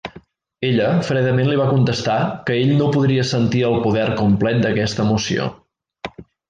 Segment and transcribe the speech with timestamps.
[0.69, 2.17] Ella fredament li va contestar
[2.49, 5.51] que ell no podria sentir el poder complet d'aquesta emoció.